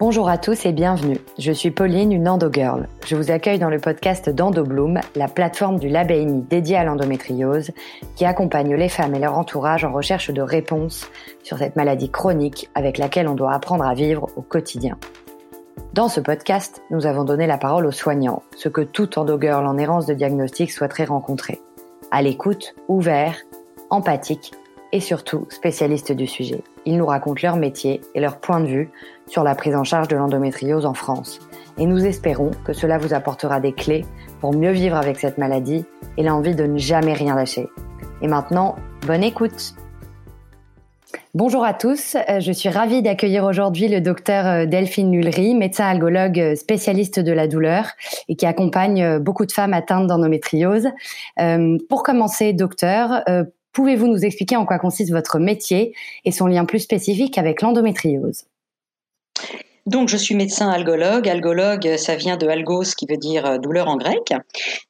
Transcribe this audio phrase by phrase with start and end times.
[0.00, 1.18] Bonjour à tous et bienvenue.
[1.40, 2.86] Je suis Pauline, une endogirl.
[3.04, 7.72] Je vous accueille dans le podcast d'EndoBloom, la plateforme du LabENI dédiée à l'endométriose,
[8.14, 11.10] qui accompagne les femmes et leur entourage en recherche de réponses
[11.42, 14.96] sur cette maladie chronique avec laquelle on doit apprendre à vivre au quotidien.
[15.94, 19.78] Dans ce podcast, nous avons donné la parole aux soignants, ce que tout endogirl en
[19.78, 21.60] errance de diagnostic souhaiterait rencontrer.
[22.12, 23.34] À l'écoute, ouvert,
[23.90, 24.52] empathique
[24.92, 26.62] et surtout spécialistes du sujet.
[26.86, 28.90] Ils nous racontent leur métier et leur point de vue
[29.26, 31.40] sur la prise en charge de l'endométriose en France.
[31.76, 34.04] Et nous espérons que cela vous apportera des clés
[34.40, 35.84] pour mieux vivre avec cette maladie
[36.16, 37.68] et l'envie de ne jamais rien lâcher.
[38.22, 39.74] Et maintenant, bonne écoute
[41.34, 45.84] Bonjour à tous, euh, je suis ravie d'accueillir aujourd'hui le docteur euh, Delphine Nullery, médecin
[45.84, 47.90] algologue euh, spécialiste de la douleur
[48.28, 50.88] et qui accompagne beaucoup de femmes atteintes d'endométriose.
[51.88, 53.22] Pour commencer, docteur,
[53.78, 58.42] Pouvez-vous nous expliquer en quoi consiste votre métier et son lien plus spécifique avec l'endométriose?
[59.86, 61.28] Donc, je suis médecin algologue.
[61.28, 64.32] Algologue, ça vient de algos, qui veut dire euh, douleur en grec.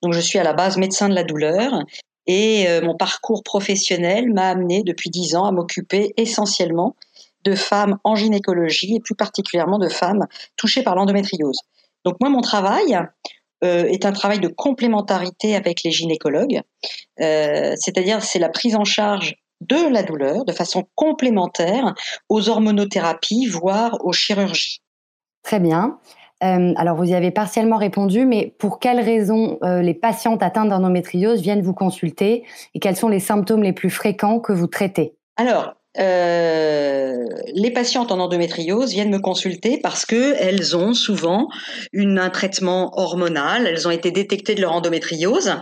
[0.03, 1.85] Donc, je suis à la base médecin de la douleur.
[2.27, 6.97] Et euh, mon parcours professionnel m'a amené depuis dix ans à m'occuper essentiellement
[7.45, 10.25] de femmes en gynécologie et plus particulièrement de femmes
[10.57, 11.59] touchées par l'endométriose.
[12.07, 12.99] Donc, moi, mon travail,
[13.64, 16.61] euh, est un travail de complémentarité avec les gynécologues,
[17.20, 21.95] euh, c'est-à-dire c'est la prise en charge de la douleur de façon complémentaire
[22.28, 24.81] aux hormonothérapies, voire aux chirurgies.
[25.42, 25.98] Très bien.
[26.45, 31.41] Euh, alors, vous y avez partiellement répondu, mais pour quelles raisons les patientes atteintes d'endométriose
[31.41, 35.17] viennent vous consulter et quels sont les symptômes les plus fréquents que vous traitez?
[35.37, 41.49] Alors, euh, les patientes en endométriose viennent me consulter parce que elles ont souvent
[41.95, 45.55] un traitement hormonal, elles ont été détectées de leur endométriose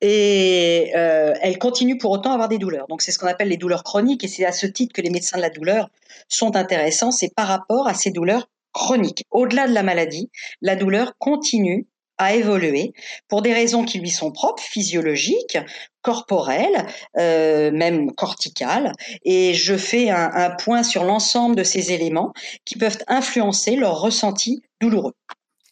[0.00, 2.86] et euh, elles continuent pour autant à avoir des douleurs.
[2.88, 5.10] Donc c'est ce qu'on appelle les douleurs chroniques et c'est à ce titre que les
[5.10, 5.88] médecins de la douleur
[6.28, 9.24] sont intéressants, c'est par rapport à ces douleurs chroniques.
[9.30, 11.86] Au-delà de la maladie, la douleur continue
[12.18, 12.92] à évoluer
[13.28, 15.58] pour des raisons qui lui sont propres, physiologiques,
[16.06, 16.86] corporelles,
[17.18, 18.92] euh, même corticales.
[19.24, 22.32] Et je fais un, point sur l'ensemble de ces éléments
[22.64, 25.14] qui peuvent influencer leur ressenti douloureux.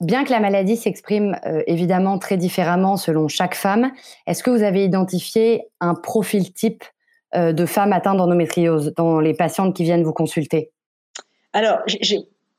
[0.01, 3.93] Bien que la maladie s'exprime euh, évidemment très différemment selon chaque femme,
[4.27, 6.83] est-ce que vous avez identifié un profil type
[7.37, 10.73] euh, de femme atteinte d'endométriose dans les patientes qui viennent vous consulter?
[11.53, 11.79] Alors,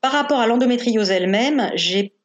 [0.00, 2.15] par rapport à l'endométriose elle-même, j'ai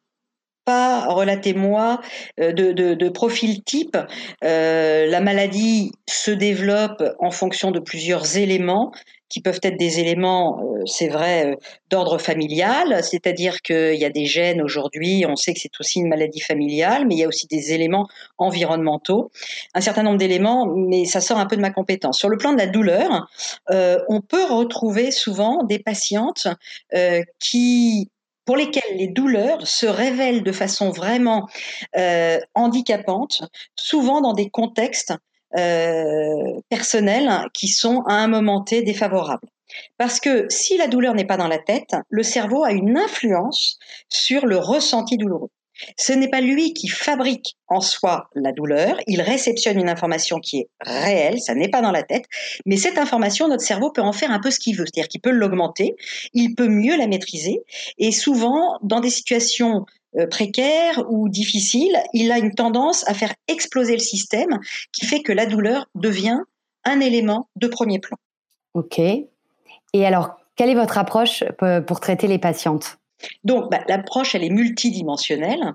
[0.64, 2.00] pas relaté moi
[2.40, 3.96] euh, de, de, profil type.
[4.44, 8.92] Euh, la maladie se développe en fonction de plusieurs éléments
[9.28, 11.56] qui peuvent être des éléments, euh, c'est vrai,
[11.88, 16.08] d'ordre familial, c'est-à-dire qu'il y a des gènes aujourd'hui, on sait que c'est aussi une
[16.08, 18.06] maladie familiale, mais il y a aussi des éléments
[18.36, 19.30] environnementaux,
[19.72, 22.18] un certain nombre d'éléments, mais ça sort un peu de ma compétence.
[22.18, 23.30] Sur le plan de la douleur,
[23.70, 26.46] on peut retrouver souvent des patientes
[27.40, 28.10] qui
[28.44, 31.48] pour lesquels les douleurs se révèlent de façon vraiment
[31.96, 33.42] euh, handicapante,
[33.76, 35.14] souvent dans des contextes
[35.56, 39.48] euh, personnels qui sont à un moment T défavorables.
[39.96, 43.78] Parce que si la douleur n'est pas dans la tête, le cerveau a une influence
[44.08, 45.50] sur le ressenti douloureux.
[45.98, 50.58] Ce n'est pas lui qui fabrique en soi la douleur, il réceptionne une information qui
[50.58, 52.24] est réelle, ça n'est pas dans la tête,
[52.66, 55.20] mais cette information, notre cerveau peut en faire un peu ce qu'il veut, c'est-à-dire qu'il
[55.20, 55.96] peut l'augmenter,
[56.34, 57.62] il peut mieux la maîtriser,
[57.98, 59.86] et souvent, dans des situations
[60.18, 64.58] euh, précaires ou difficiles, il a une tendance à faire exploser le système
[64.92, 66.40] qui fait que la douleur devient
[66.84, 68.16] un élément de premier plan.
[68.74, 68.98] Ok.
[68.98, 71.44] Et alors, quelle est votre approche
[71.86, 72.98] pour traiter les patientes?
[73.44, 75.74] Donc, bah, l'approche, elle est multidimensionnelle.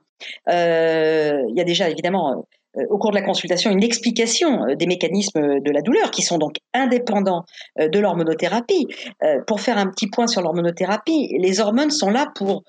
[0.49, 2.45] Euh, il y a déjà, évidemment,
[2.77, 6.21] euh, au cours de la consultation, une explication euh, des mécanismes de la douleur qui
[6.21, 7.43] sont donc indépendants
[7.79, 8.87] de l'hormonothérapie.
[9.47, 12.63] pour faire un petit point sur l'hormonothérapie, les hormones sont là pour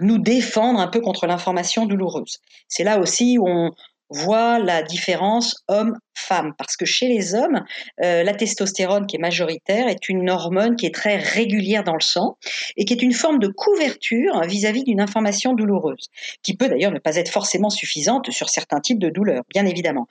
[0.00, 2.38] nous défendre un peu contre l'information douloureuse.
[2.68, 3.70] C'est là aussi où on,
[4.10, 6.52] voit la différence homme-femme.
[6.58, 7.64] Parce que chez les hommes,
[8.02, 12.02] euh, la testostérone qui est majoritaire est une hormone qui est très régulière dans le
[12.02, 12.36] sang
[12.76, 16.08] et qui est une forme de couverture vis-à-vis d'une information douloureuse,
[16.42, 20.06] qui peut d'ailleurs ne pas être forcément suffisante sur certains types de douleurs, bien évidemment.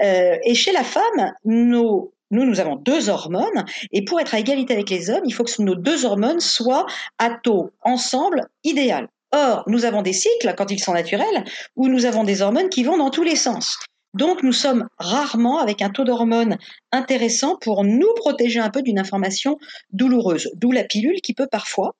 [0.00, 4.72] Euh, et chez la femme, nous, nous avons deux hormones, et pour être à égalité
[4.72, 6.86] avec les hommes, il faut que nos deux hormones soient
[7.18, 9.08] à taux ensemble idéal.
[9.32, 11.44] Or, nous avons des cycles, quand ils sont naturels,
[11.76, 13.78] où nous avons des hormones qui vont dans tous les sens.
[14.14, 16.58] Donc, nous sommes rarement avec un taux d'hormones
[16.92, 19.56] intéressant pour nous protéger un peu d'une information
[19.90, 20.50] douloureuse.
[20.54, 21.94] D'où la pilule qui peut parfois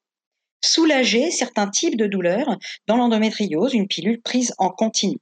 [0.64, 2.56] soulager certains types de douleurs
[2.86, 5.18] dans l'endométriose, une pilule prise en continu.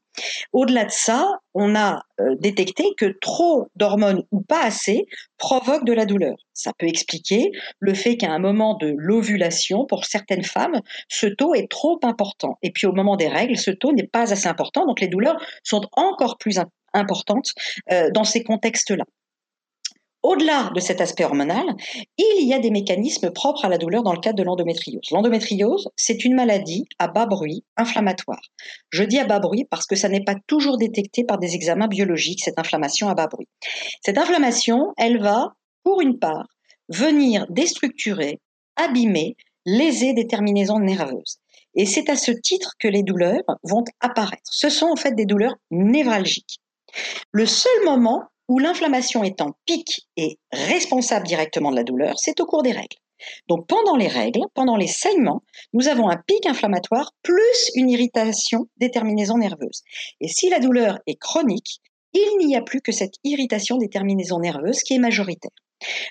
[0.53, 5.07] Au-delà de ça, on a euh, détecté que trop d'hormones ou pas assez
[5.39, 6.37] provoquent de la douleur.
[6.53, 11.55] Ça peut expliquer le fait qu'à un moment de l'ovulation, pour certaines femmes, ce taux
[11.55, 12.59] est trop important.
[12.63, 15.41] Et puis au moment des règles, ce taux n'est pas assez important, donc les douleurs
[15.63, 16.59] sont encore plus
[16.93, 17.53] importantes
[17.93, 19.05] euh, dans ces contextes-là.
[20.23, 21.65] Au-delà de cet aspect hormonal,
[22.19, 25.11] il y a des mécanismes propres à la douleur dans le cadre de l'endométriose.
[25.13, 28.43] L'endométriose, c'est une maladie à bas bruit inflammatoire.
[28.91, 31.89] Je dis à bas bruit parce que ça n'est pas toujours détecté par des examens
[31.89, 33.49] biologiques, cette inflammation à bas bruit.
[34.05, 36.49] Cette inflammation, elle va, pour une part,
[36.91, 38.41] venir déstructurer,
[38.77, 41.39] abîmer, léser des terminaisons nerveuses.
[41.75, 44.51] Et c'est à ce titre que les douleurs vont apparaître.
[44.51, 46.61] Ce sont en fait des douleurs névralgiques.
[47.33, 52.41] Le seul moment où l'inflammation est en pic et responsable directement de la douleur, c'est
[52.41, 52.97] au cours des règles.
[53.49, 55.43] Donc pendant les règles, pendant les saignements,
[55.73, 59.83] nous avons un pic inflammatoire plus une irritation des terminaisons nerveuses.
[60.21, 61.81] Et si la douleur est chronique,
[62.13, 65.53] il n'y a plus que cette irritation des terminaisons nerveuses qui est majoritaire.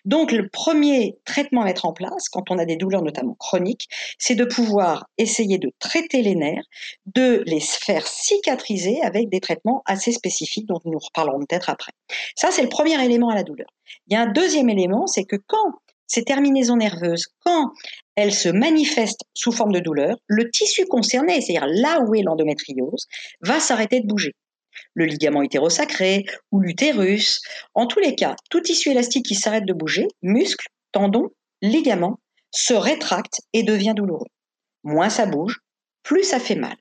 [0.05, 3.87] Donc le premier traitement à mettre en place, quand on a des douleurs notamment chroniques,
[4.17, 6.65] c'est de pouvoir essayer de traiter les nerfs,
[7.05, 11.91] de les faire cicatriser avec des traitements assez spécifiques dont nous reparlerons peut-être après.
[12.35, 13.69] Ça, c'est le premier élément à la douleur.
[14.07, 15.73] Il y a un deuxième élément, c'est que quand
[16.07, 17.71] ces terminaisons nerveuses, quand
[18.15, 23.07] elles se manifestent sous forme de douleur, le tissu concerné, c'est-à-dire là où est l'endométriose,
[23.41, 24.33] va s'arrêter de bouger
[24.93, 27.41] le ligament utérosacré ou l'utérus.
[27.73, 31.29] En tous les cas, tout tissu élastique qui s'arrête de bouger, muscle, tendon,
[31.61, 32.19] ligament,
[32.51, 34.27] se rétracte et devient douloureux.
[34.83, 35.59] Moins ça bouge,
[36.03, 36.75] plus ça fait mal.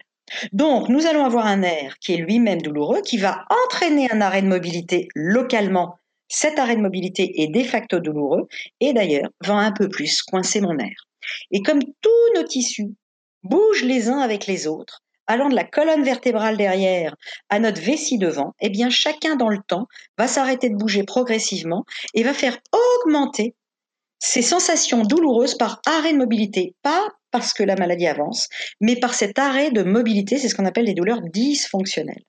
[0.53, 4.43] Donc, nous allons avoir un nerf qui est lui-même douloureux, qui va entraîner un arrêt
[4.43, 5.99] de mobilité localement.
[6.29, 8.47] Cet arrêt de mobilité est de facto douloureux
[8.81, 11.07] et d'ailleurs va un peu plus coincer mon nerf.
[11.51, 12.95] Et comme tous nos tissus
[13.43, 17.15] bougent les uns avec les autres, allant de la colonne vertébrale derrière
[17.49, 19.87] à notre vessie devant, eh bien chacun dans le temps
[20.17, 21.85] va s'arrêter de bouger progressivement
[22.15, 23.55] et va faire augmenter
[24.19, 28.49] ces sensations douloureuses par arrêt de mobilité, pas parce que la maladie avance,
[28.81, 32.25] mais par cet arrêt de mobilité, c'est ce qu'on appelle les douleurs dysfonctionnelles.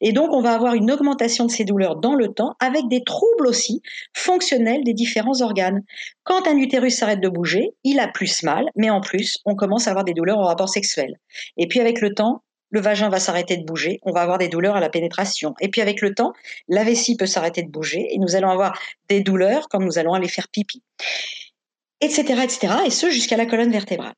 [0.00, 3.02] Et donc, on va avoir une augmentation de ces douleurs dans le temps avec des
[3.04, 3.82] troubles aussi
[4.14, 5.82] fonctionnels des différents organes.
[6.24, 9.86] Quand un utérus s'arrête de bouger, il a plus mal, mais en plus, on commence
[9.86, 11.18] à avoir des douleurs au rapport sexuel.
[11.56, 14.48] Et puis, avec le temps, le vagin va s'arrêter de bouger, on va avoir des
[14.48, 15.54] douleurs à la pénétration.
[15.60, 16.32] Et puis, avec le temps,
[16.68, 18.78] la vessie peut s'arrêter de bouger et nous allons avoir
[19.08, 20.82] des douleurs quand nous allons aller faire pipi.
[22.00, 22.74] Etc., etc.
[22.86, 24.14] Et ce, jusqu'à la colonne vertébrale.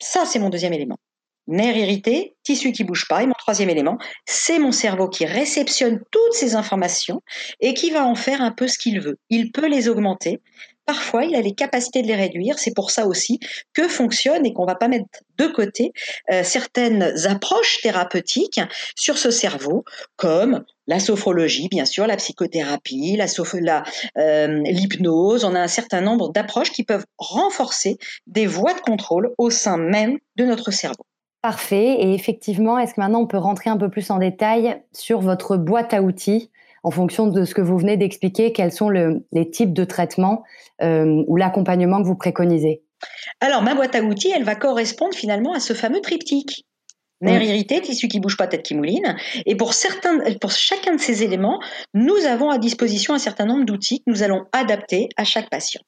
[0.00, 0.98] Ça, c'est mon deuxième élément
[1.48, 3.22] nerfs irrités, tissu qui bouge pas.
[3.22, 7.22] Et mon troisième élément, c'est mon cerveau qui réceptionne toutes ces informations
[7.60, 9.18] et qui va en faire un peu ce qu'il veut.
[9.30, 10.40] Il peut les augmenter.
[10.88, 12.58] Parfois, il a les capacités de les réduire.
[12.58, 13.40] C'est pour ça aussi
[13.74, 15.04] que fonctionne et qu'on va pas mettre
[15.36, 15.92] de côté
[16.32, 18.60] euh, certaines approches thérapeutiques
[18.96, 19.84] sur ce cerveau,
[20.16, 23.26] comme la sophrologie, bien sûr, la psychothérapie, la,
[23.60, 23.82] la
[24.16, 25.44] euh, l'hypnose.
[25.44, 29.76] On a un certain nombre d'approches qui peuvent renforcer des voies de contrôle au sein
[29.76, 31.04] même de notre cerveau.
[31.42, 32.00] Parfait.
[32.00, 35.56] Et effectivement, est-ce que maintenant on peut rentrer un peu plus en détail sur votre
[35.56, 36.50] boîte à outils
[36.84, 40.44] en fonction de ce que vous venez d'expliquer, quels sont les types de traitements
[40.80, 42.82] euh, ou l'accompagnement que vous préconisez?
[43.40, 46.64] Alors, ma boîte à outils, elle va correspondre finalement à ce fameux triptyque.
[47.20, 49.16] Nerf irrité, tissu qui bouge pas, tête qui mouline.
[49.44, 51.60] Et pour, certains, pour chacun de ces éléments,
[51.94, 55.80] nous avons à disposition un certain nombre d'outils que nous allons adapter à chaque patient.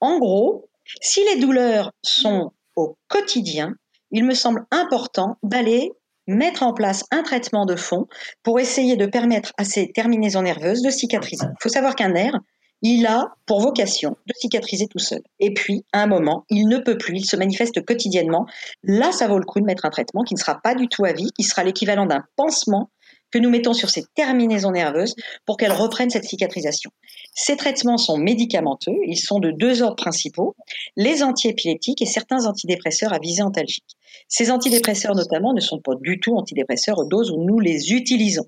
[0.00, 0.68] En gros,
[1.00, 3.74] si les douleurs sont au quotidien,
[4.10, 5.92] il me semble important d'aller
[6.26, 8.06] mettre en place un traitement de fond
[8.42, 11.46] pour essayer de permettre à ces terminaisons nerveuses de cicatriser.
[11.46, 12.34] Il faut savoir qu'un nerf,
[12.82, 15.20] il a pour vocation de cicatriser tout seul.
[15.40, 18.46] Et puis, à un moment, il ne peut plus, il se manifeste quotidiennement.
[18.84, 21.04] Là, ça vaut le coup de mettre un traitement qui ne sera pas du tout
[21.04, 22.90] à vie, qui sera l'équivalent d'un pansement
[23.30, 25.14] que nous mettons sur ces terminaisons nerveuses
[25.46, 26.90] pour qu'elles reprennent cette cicatrisation.
[27.34, 30.56] Ces traitements sont médicamenteux, ils sont de deux ordres principaux,
[30.96, 33.96] les antiépileptiques et certains antidépresseurs à visée antalgique.
[34.28, 38.46] Ces antidépresseurs notamment ne sont pas du tout antidépresseurs aux doses où nous les utilisons.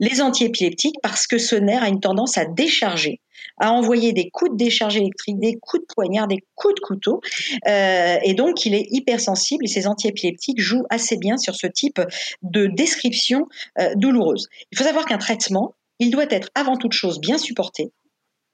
[0.00, 3.20] Les antiépileptiques parce que ce nerf a une tendance à décharger
[3.58, 7.20] à envoyer des coups de décharge électrique, des coups de poignard, des coups de couteau.
[7.68, 12.00] Euh, et donc, il est hypersensible et ces antiépileptiques jouent assez bien sur ce type
[12.42, 13.46] de description
[13.80, 14.48] euh, douloureuse.
[14.70, 17.92] Il faut savoir qu'un traitement, il doit être avant toute chose bien supporté,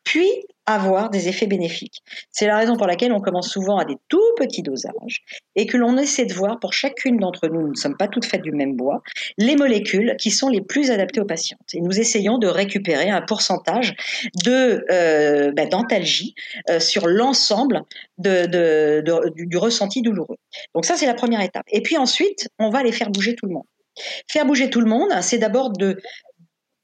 [0.04, 0.28] puis
[0.68, 2.02] avoir des effets bénéfiques.
[2.30, 5.22] C'est la raison pour laquelle on commence souvent à des tout petits dosages
[5.56, 8.26] et que l'on essaie de voir pour chacune d'entre nous, nous ne sommes pas toutes
[8.26, 9.02] faites du même bois,
[9.38, 11.60] les molécules qui sont les plus adaptées aux patientes.
[11.72, 13.94] Et nous essayons de récupérer un pourcentage
[14.44, 16.34] de euh, bah, d'antalgie
[16.68, 17.82] euh, sur l'ensemble
[18.18, 20.36] du, ressenti douloureux.
[20.74, 21.64] Donc ça, c'est la première étape.
[21.72, 23.64] Et puis ensuite, on va les faire bouger tout le monde.
[24.30, 25.98] Faire bouger tout le monde, c'est d'abord de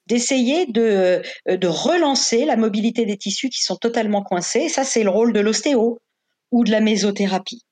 [0.07, 4.69] d'essayer de, euh, de relancer la mobilité des tissus qui sont totalement coincés.
[4.69, 5.99] ça, c'est le rôle de l'ostéo
[6.51, 7.63] ou de la mésothérapie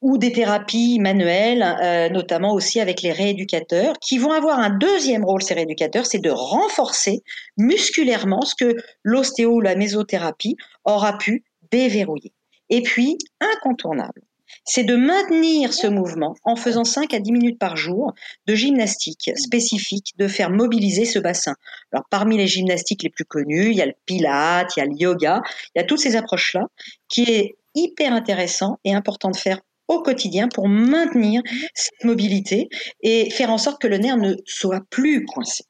[0.00, 5.24] ou des thérapies manuelles, euh, notamment aussi avec les rééducateurs, qui vont avoir un deuxième
[5.24, 7.22] rôle, ces rééducateurs, c'est de renforcer
[7.56, 12.32] musculairement ce que l'ostéo ou la mésothérapie aura pu déverrouiller.
[12.70, 14.22] Et puis, incontournable,
[14.64, 18.14] c'est de maintenir ce mouvement en faisant 5 à 10 minutes par jour
[18.46, 21.54] de gymnastique spécifique, de faire mobiliser ce bassin.
[21.92, 24.86] Alors parmi les gymnastiques les plus connues, il y a le pilate, il y a
[24.86, 25.42] le yoga,
[25.74, 26.66] il y a toutes ces approches-là
[27.08, 31.42] qui est hyper intéressant et important de faire au quotidien pour maintenir
[31.74, 32.68] cette mobilité
[33.02, 35.64] et faire en sorte que le nerf ne soit plus coincé.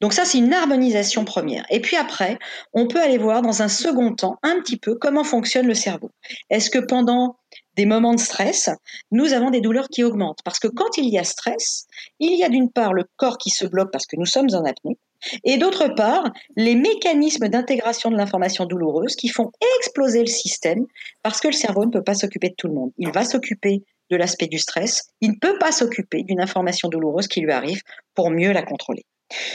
[0.00, 1.64] Donc ça, c'est une harmonisation première.
[1.70, 2.38] Et puis après,
[2.72, 6.10] on peut aller voir dans un second temps un petit peu comment fonctionne le cerveau.
[6.50, 7.36] Est-ce que pendant
[7.78, 8.70] des moments de stress,
[9.12, 10.42] nous avons des douleurs qui augmentent.
[10.44, 11.86] Parce que quand il y a stress,
[12.18, 14.64] il y a d'une part le corps qui se bloque parce que nous sommes en
[14.64, 14.98] apnée,
[15.44, 20.86] et d'autre part, les mécanismes d'intégration de l'information douloureuse qui font exploser le système
[21.22, 22.90] parce que le cerveau ne peut pas s'occuper de tout le monde.
[22.98, 27.28] Il va s'occuper de l'aspect du stress, il ne peut pas s'occuper d'une information douloureuse
[27.28, 27.82] qui lui arrive
[28.14, 29.04] pour mieux la contrôler.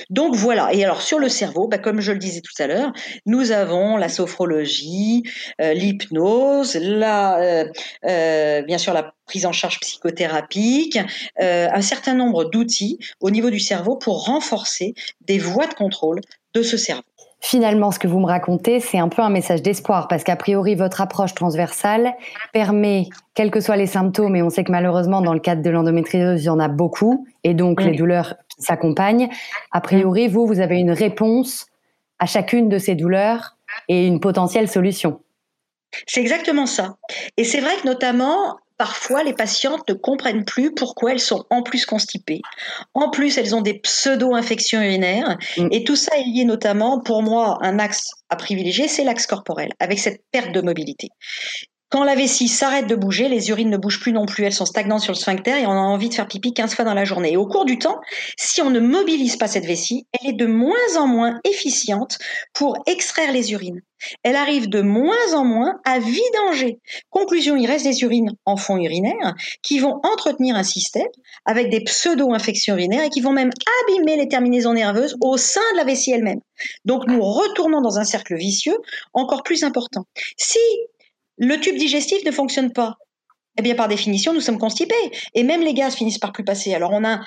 [0.09, 0.73] Donc voilà.
[0.73, 2.93] Et alors sur le cerveau, bah, comme je le disais tout à l'heure,
[3.25, 5.23] nous avons la sophrologie,
[5.61, 7.65] euh, l'hypnose, la, euh,
[8.05, 10.99] euh, bien sûr la prise en charge psychothérapique,
[11.39, 16.19] un certain nombre d'outils au niveau du cerveau pour renforcer des voies de contrôle
[16.53, 17.03] de ce cerveau.
[17.45, 20.75] Finalement, ce que vous me racontez, c'est un peu un message d'espoir parce qu'a priori,
[20.75, 22.13] votre approche transversale
[22.53, 25.69] permet, quels que soient les symptômes, et on sait que malheureusement, dans le cadre de
[25.69, 29.27] l'endométriose, il y en a beaucoup, et donc les douleurs s'accompagnent.
[29.73, 31.65] A priori, vous, vous avez une réponse
[32.17, 33.57] à chacune de ces douleurs
[33.89, 35.19] et une potentielle solution.
[36.07, 36.95] C'est exactement ça.
[37.35, 41.63] Et c'est vrai que notamment, parfois les patientes ne comprennent plus pourquoi elles sont en
[41.63, 42.41] plus constipées.
[42.93, 45.37] En plus, elles ont des pseudo-infections urinaires.
[45.57, 45.69] Mm.
[45.71, 49.69] Et tout ça est lié notamment, pour moi, un axe à privilégier, c'est l'axe corporel,
[49.79, 51.11] avec cette perte de mobilité.
[51.93, 54.65] Quand la vessie s'arrête de bouger, les urines ne bougent plus non plus, elles sont
[54.65, 57.05] stagnantes sur le sphincter et on a envie de faire pipi 15 fois dans la
[57.05, 57.33] journée.
[57.33, 57.99] Et au cours du temps,
[58.35, 62.17] si on ne mobilise pas cette vessie, elle est de moins en moins efficiente
[62.51, 63.79] pour extraire les urines.
[64.23, 66.79] Elle arrive de moins en moins à vidanger.
[67.09, 71.07] Conclusion, il reste des urines en fond urinaire qui vont entretenir un système
[71.45, 73.51] avec des pseudo-infections urinaires et qui vont même
[73.83, 76.41] abîmer les terminaisons nerveuses au sein de la vessie elle-même.
[76.85, 78.77] Donc nous retournons dans un cercle vicieux
[79.13, 80.05] encore plus important.
[80.37, 80.59] Si
[81.43, 82.95] le tube digestif ne fonctionne pas.
[83.57, 84.95] Eh bien, par définition, nous sommes constipés.
[85.33, 86.73] Et même les gaz finissent par plus passer.
[86.73, 87.19] Alors, on a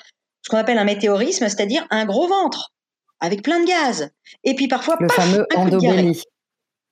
[0.43, 2.73] ce qu'on appelle un météorisme, c'est-à-dire un gros ventre,
[3.21, 4.11] avec plein de gaz.
[4.45, 6.23] Et puis parfois, le fameux endobélie.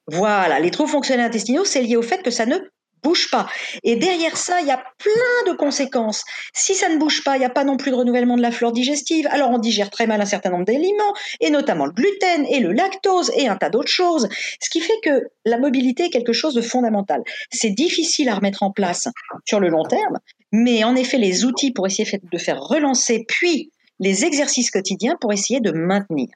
[0.06, 2.58] Voilà, les troubles fonctionnels intestinaux, c'est lié au fait que ça ne
[3.04, 3.46] bouge pas.
[3.84, 6.24] Et derrière ça, il y a plein de conséquences.
[6.54, 8.50] Si ça ne bouge pas, il n'y a pas non plus de renouvellement de la
[8.50, 9.28] flore digestive.
[9.30, 12.72] Alors on digère très mal un certain nombre d'aliments, et notamment le gluten et le
[12.72, 14.28] lactose et un tas d'autres choses.
[14.60, 17.22] Ce qui fait que la mobilité est quelque chose de fondamental.
[17.52, 19.08] C'est difficile à remettre en place
[19.44, 20.18] sur le long terme,
[20.52, 23.70] mais en effet, les outils pour essayer de faire relancer, puis
[24.04, 26.28] les exercices quotidiens pour essayer de maintenir.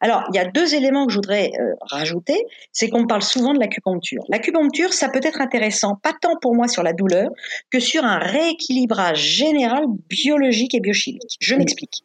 [0.00, 3.52] Alors, il y a deux éléments que je voudrais euh, rajouter, c'est qu'on parle souvent
[3.52, 4.22] de l'acupuncture.
[4.28, 7.28] L'acupuncture, ça peut être intéressant, pas tant pour moi sur la douleur,
[7.70, 11.36] que sur un rééquilibrage général biologique et biochimique.
[11.40, 12.02] Je m'explique.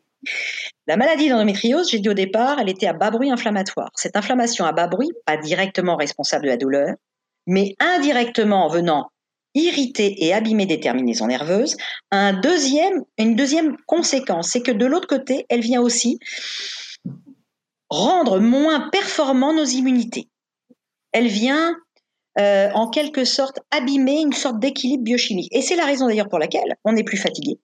[0.88, 3.92] La maladie d'endométriose, j'ai dit au départ, elle était à bas bruit inflammatoire.
[3.96, 6.96] Cette inflammation à bas bruit, pas directement responsable de la douleur,
[7.48, 9.10] mais indirectement en venant
[9.54, 11.78] irriter et abîmer des terminaisons nerveuses,
[12.12, 16.20] une deuxième conséquence, c'est que de l'autre côté, elle vient aussi
[17.90, 20.28] rendre moins performants nos immunités.
[21.12, 21.76] Elle vient
[22.40, 25.56] euh, en quelque sorte abîmer une sorte d'équilibre biochimique.
[25.56, 27.60] Et c'est la raison d'ailleurs pour laquelle on est plus fatigué.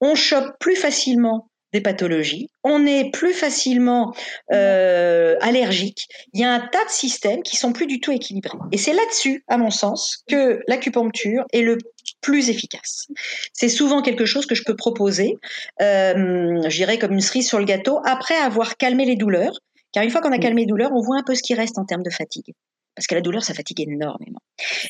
[0.00, 4.14] On chope plus facilement des pathologies, on est plus facilement
[4.52, 6.06] euh, allergique.
[6.32, 8.58] Il y a un tas de systèmes qui sont plus du tout équilibrés.
[8.72, 11.78] Et c'est là-dessus, à mon sens, que l'acupuncture est le
[12.20, 13.06] plus efficace.
[13.52, 15.36] C'est souvent quelque chose que je peux proposer,
[15.80, 19.54] euh, je comme une cerise sur le gâteau, après avoir calmé les douleurs.
[19.92, 21.78] Car une fois qu'on a calmé les douleurs, on voit un peu ce qui reste
[21.78, 22.54] en termes de fatigue
[22.94, 24.40] parce que la douleur, ça fatigue énormément.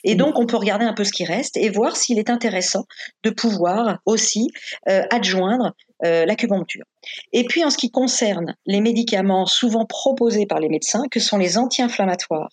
[0.04, 2.84] Et donc, on peut regarder un peu ce qui reste et voir s'il est intéressant
[3.22, 4.48] de pouvoir aussi
[4.88, 6.84] euh, adjoindre euh, l'acupuncture.
[7.32, 11.38] Et puis, en ce qui concerne les médicaments souvent proposés par les médecins, que sont
[11.38, 12.50] les anti-inflammatoires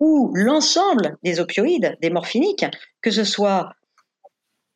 [0.00, 2.64] ou l'ensemble des opioïdes, des morphiniques,
[3.02, 3.72] que ce soit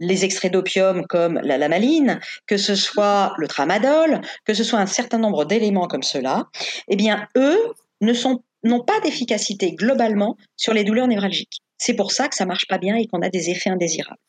[0.00, 4.86] les extraits d'opium comme la lamaline, que ce soit le tramadol, que ce soit un
[4.86, 6.48] certain nombre d'éléments comme cela,
[6.88, 7.58] eh bien, eux
[8.00, 11.60] ne sont n'ont pas d'efficacité globalement sur les douleurs névralgiques.
[11.78, 14.20] C'est pour ça que ça marche pas bien et qu'on a des effets indésirables.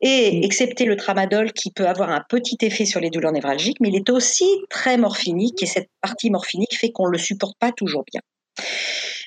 [0.00, 0.44] Et mm.
[0.44, 3.96] excepté le tramadol qui peut avoir un petit effet sur les douleurs névralgiques, mais il
[3.96, 8.04] est aussi très morphinique et cette partie morphinique fait qu'on ne le supporte pas toujours
[8.10, 8.20] bien.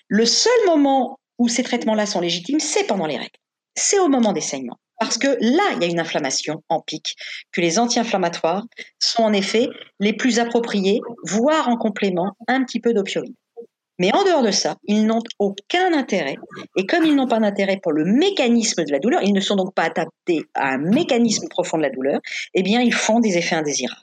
[0.08, 3.38] Le seul moment où ces traitements-là sont légitimes, c'est pendant les règles.
[3.76, 4.80] C'est au moment des saignements.
[5.00, 7.16] Parce que là, il y a une inflammation en pic,
[7.52, 8.64] que les anti-inflammatoires
[8.98, 9.68] sont en effet
[10.00, 13.36] les plus appropriés, voire en complément un petit peu d'opioïdes.
[14.00, 16.36] Mais en dehors de ça, ils n'ont aucun intérêt.
[16.76, 19.56] Et comme ils n'ont pas d'intérêt pour le mécanisme de la douleur, ils ne sont
[19.56, 22.20] donc pas adaptés à un mécanisme profond de la douleur,
[22.54, 24.02] eh bien, ils font des effets indésirables.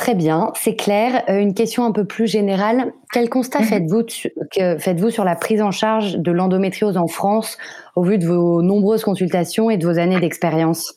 [0.00, 1.24] Très bien, c'est clair.
[1.28, 2.94] Euh, une question un peu plus générale.
[3.12, 3.66] Quel constat mhm.
[3.66, 7.58] faites-vous faites sur la prise en charge de l'endométriose en France
[7.96, 10.94] au vu de vos nombreuses consultations et de vos années d'expérience?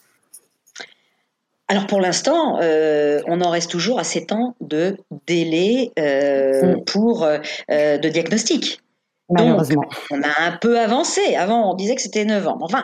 [1.69, 6.83] Alors pour l'instant, euh, on en reste toujours à 7 ans de délai euh, mm.
[6.85, 7.25] pour
[7.69, 8.81] de diagnostic.
[9.29, 9.85] Malheureusement.
[10.11, 11.35] on a un peu avancé.
[11.35, 12.57] Avant, on disait que c'était 9 ans.
[12.61, 12.83] Enfin,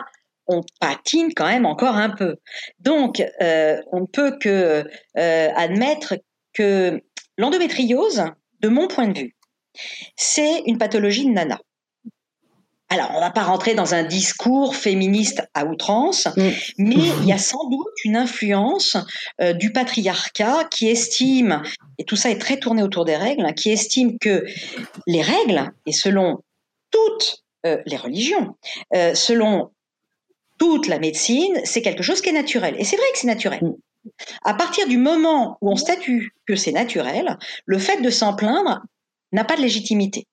[0.50, 2.36] on patine quand même encore un peu.
[2.80, 4.84] Donc, euh, on ne peut que
[5.16, 6.14] euh, admettre
[6.52, 7.00] que
[7.38, 8.24] l'endométriose,
[8.60, 9.36] de mon point de vue,
[10.16, 11.58] c'est une pathologie de nana.
[12.92, 16.48] Alors, on ne va pas rentrer dans un discours féministe à outrance, mm.
[16.78, 18.96] mais il y a sans doute une influence
[19.40, 21.62] euh, du patriarcat qui estime,
[21.98, 24.44] et tout ça est très tourné autour des règles, hein, qui estime que
[25.06, 26.42] les règles, et selon
[26.90, 28.56] toutes les religions,
[29.12, 29.70] selon
[30.58, 32.74] toute la médecine, c'est quelque chose qui est naturel.
[32.78, 33.60] Et c'est vrai que c'est naturel.
[33.62, 33.74] Mm.
[34.44, 38.82] À partir du moment où on statue que c'est naturel, le fait de s'en plaindre
[39.32, 40.26] n'a pas de légitimité.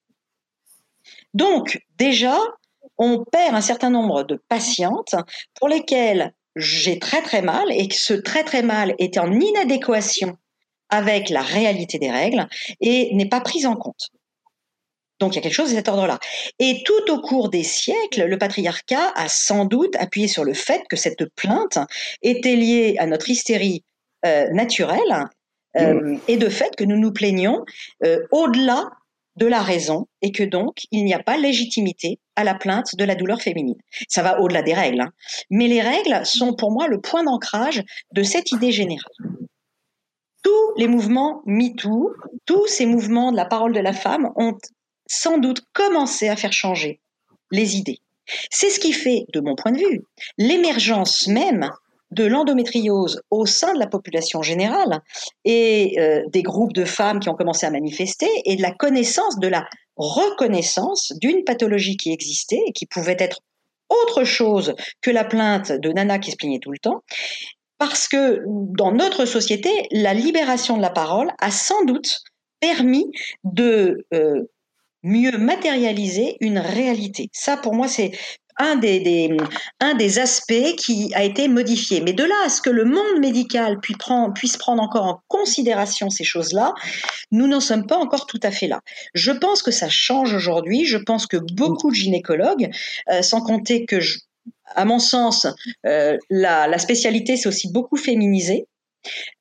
[1.33, 2.37] Donc, déjà,
[2.97, 5.15] on perd un certain nombre de patientes
[5.55, 10.37] pour lesquelles j'ai très très mal et que ce très très mal est en inadéquation
[10.89, 12.47] avec la réalité des règles
[12.81, 14.09] et n'est pas prise en compte.
[15.19, 16.19] Donc il y a quelque chose de cet ordre-là.
[16.59, 20.83] Et tout au cours des siècles, le patriarcat a sans doute appuyé sur le fait
[20.89, 21.79] que cette plainte
[22.21, 23.83] était liée à notre hystérie
[24.25, 25.25] euh, naturelle
[25.77, 26.19] euh, mmh.
[26.27, 27.65] et de fait que nous nous plaignons
[28.05, 28.91] euh, au-delà
[29.37, 33.03] de la raison et que donc il n'y a pas légitimité à la plainte de
[33.03, 33.77] la douleur féminine.
[34.07, 35.11] Ça va au-delà des règles, hein.
[35.49, 39.03] mais les règles sont pour moi le point d'ancrage de cette idée générale
[40.47, 42.13] tous les mouvements MeToo,
[42.45, 44.57] tous ces mouvements de la parole de la femme ont
[45.05, 47.01] sans doute commencer à faire changer
[47.51, 47.99] les idées.
[48.49, 50.03] C'est ce qui fait, de mon point de vue,
[50.37, 51.69] l'émergence même
[52.11, 55.01] de l'endométriose au sein de la population générale
[55.45, 59.39] et euh, des groupes de femmes qui ont commencé à manifester et de la connaissance,
[59.39, 59.67] de la
[59.97, 63.39] reconnaissance d'une pathologie qui existait et qui pouvait être
[63.89, 67.03] autre chose que la plainte de Nana qui se plaignait tout le temps.
[67.77, 72.21] Parce que dans notre société, la libération de la parole a sans doute
[72.59, 73.05] permis
[73.43, 74.41] de euh,
[75.03, 77.29] mieux matérialiser une réalité.
[77.33, 78.11] Ça, pour moi, c'est
[78.59, 82.01] un des, aspects qui a été modifié.
[82.01, 86.23] Mais de là à ce que le monde médical puisse prendre, encore en considération ces
[86.23, 86.73] choses-là,
[87.31, 88.81] nous n'en sommes pas encore tout à fait là.
[89.13, 90.85] Je pense que ça change aujourd'hui.
[90.85, 92.69] Je pense que beaucoup de gynécologues,
[93.09, 93.97] euh, sans compter que,
[94.75, 95.47] à mon sens,
[95.85, 98.65] euh, la, la spécialité s'est aussi beaucoup féminisée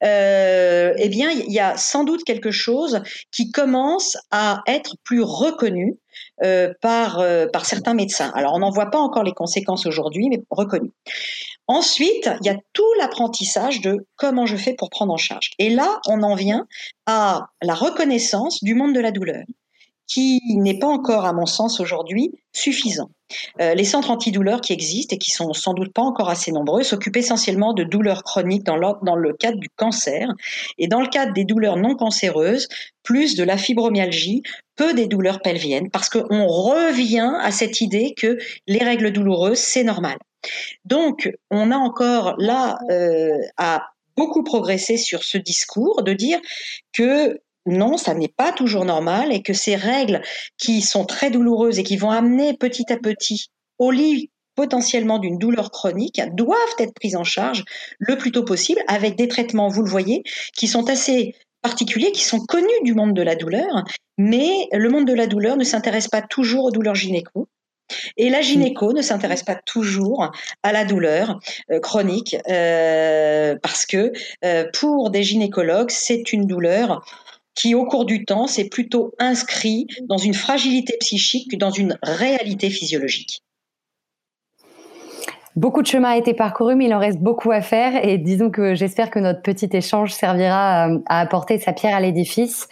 [0.05, 5.23] euh, eh bien, il y a sans doute quelque chose qui commence à être plus
[5.23, 5.99] reconnu
[6.43, 8.31] euh, par, euh, par certains médecins.
[8.35, 10.93] Alors, on n'en voit pas encore les conséquences aujourd'hui, mais reconnu.
[11.69, 15.51] Ensuite, il y a tout l'apprentissage de comment je fais pour prendre en charge.
[15.59, 16.67] Et là, on en vient
[17.07, 19.45] à la reconnaissance du monde de la douleur
[20.07, 23.11] qui n'est pas encore, à mon sens, aujourd'hui suffisant.
[23.61, 26.85] Euh, les centres antidouleurs qui existent et qui sont sans doute pas encore assez nombreux
[26.85, 30.29] s'occupent essentiellement de douleurs chroniques dans dans le cadre du cancer
[30.79, 32.69] et dans le cadre des douleurs non cancéreuses,
[33.03, 34.43] plus de la fibromyalgie,
[34.77, 39.85] peu des douleurs pelviennes, parce qu'on revient à cette idée que les règles douloureuses, c'est
[39.85, 40.19] normal.
[40.85, 46.39] Donc, on a encore là euh, à beaucoup progresser sur ce discours de dire
[46.93, 50.23] que non, ça n'est pas toujours normal et que ces règles
[50.57, 55.37] qui sont très douloureuses et qui vont amener petit à petit au lit potentiellement d'une
[55.37, 57.65] douleur chronique doivent être prises en charge
[57.99, 60.23] le plus tôt possible avec des traitements, vous le voyez,
[60.57, 63.85] qui sont assez particuliers, qui sont connus du monde de la douleur,
[64.19, 67.49] mais le monde de la douleur ne s'intéresse pas toujours aux douleurs gynéco.
[68.17, 71.39] Et la gynéco ne s'intéresse pas toujours à la douleur
[71.71, 74.13] euh, chronique euh, parce que
[74.45, 77.05] euh, pour des gynécologues, c'est une douleur
[77.55, 81.99] qui, au cours du temps, s'est plutôt inscrit dans une fragilité psychique que dans une
[82.03, 83.43] réalité physiologique.
[85.57, 88.05] Beaucoup de chemin a été parcouru, mais il en reste beaucoup à faire.
[88.07, 92.01] Et disons que j'espère que notre petit échange servira euh, à apporter sa pierre à
[92.01, 92.69] l'édifice.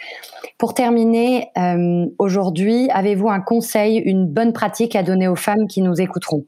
[0.58, 5.80] Pour terminer, euh, aujourd'hui, avez-vous un conseil, une bonne pratique à donner aux femmes qui
[5.80, 6.44] nous écouteront?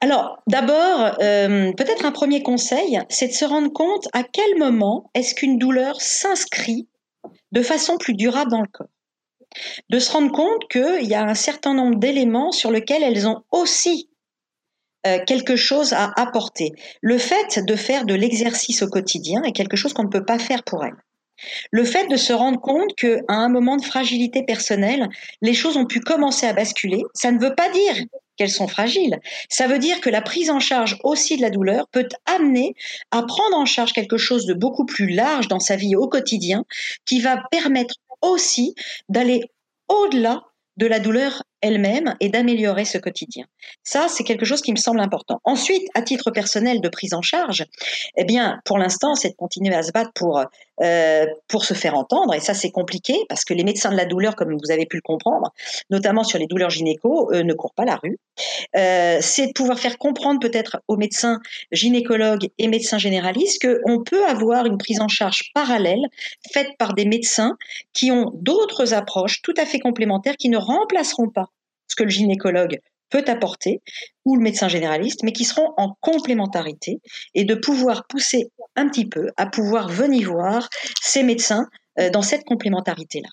[0.00, 5.10] Alors, d'abord, euh, peut-être un premier conseil, c'est de se rendre compte à quel moment
[5.14, 6.86] est-ce qu'une douleur s'inscrit
[7.50, 8.86] de façon plus durable dans le corps
[9.88, 13.42] de se rendre compte qu'il y a un certain nombre d'éléments sur lesquels elles ont
[13.50, 14.08] aussi
[15.06, 16.72] euh, quelque chose à apporter.
[17.02, 20.38] Le fait de faire de l'exercice au quotidien est quelque chose qu'on ne peut pas
[20.38, 20.96] faire pour elles.
[21.70, 25.08] Le fait de se rendre compte qu'à un moment de fragilité personnelle,
[25.40, 27.94] les choses ont pu commencer à basculer, ça ne veut pas dire
[28.36, 29.18] qu'elles sont fragiles.
[29.48, 32.74] Ça veut dire que la prise en charge aussi de la douleur peut amener
[33.10, 36.64] à prendre en charge quelque chose de beaucoup plus large dans sa vie au quotidien
[37.04, 38.74] qui va permettre aussi
[39.08, 39.42] d'aller
[39.88, 40.42] au-delà
[40.76, 43.44] de la douleur elle-même et d'améliorer ce quotidien.
[43.82, 45.40] Ça, c'est quelque chose qui me semble important.
[45.44, 47.64] Ensuite, à titre personnel de prise en charge,
[48.16, 50.42] eh bien, pour l'instant, c'est de continuer à se battre pour
[50.80, 52.34] euh, pour se faire entendre.
[52.34, 54.96] Et ça, c'est compliqué parce que les médecins de la douleur, comme vous avez pu
[54.96, 55.52] le comprendre,
[55.90, 58.18] notamment sur les douleurs gynéco, ne courent pas la rue.
[58.76, 61.40] Euh, c'est de pouvoir faire comprendre peut-être aux médecins
[61.72, 66.06] gynécologues et médecins généralistes qu'on peut avoir une prise en charge parallèle
[66.52, 67.56] faite par des médecins
[67.92, 71.47] qui ont d'autres approches tout à fait complémentaires qui ne remplaceront pas
[71.88, 72.78] ce que le gynécologue
[73.10, 73.80] peut apporter,
[74.24, 77.00] ou le médecin généraliste, mais qui seront en complémentarité,
[77.34, 80.68] et de pouvoir pousser un petit peu à pouvoir venir voir
[81.00, 81.66] ces médecins
[81.98, 83.28] euh, dans cette complémentarité-là.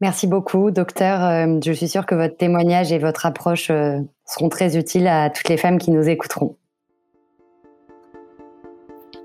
[0.00, 1.22] Merci beaucoup, docteur.
[1.22, 5.28] Euh, je suis sûre que votre témoignage et votre approche euh, seront très utiles à
[5.28, 6.56] toutes les femmes qui nous écouteront.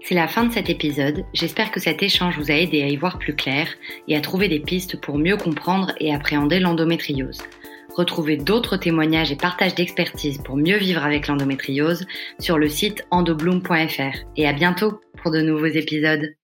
[0.08, 1.24] C'est la fin de cet épisode.
[1.34, 3.68] J'espère que cet échange vous a aidé à y voir plus clair
[4.08, 7.42] et à trouver des pistes pour mieux comprendre et appréhender l'endométriose.
[7.96, 12.06] Retrouvez d'autres témoignages et partages d'expertise pour mieux vivre avec l'endométriose
[12.40, 14.18] sur le site endobloom.fr.
[14.36, 16.36] Et à bientôt pour de nouveaux épisodes.